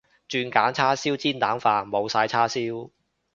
[0.27, 2.89] 轉揀叉燒煎蛋飯，冇晒叉燒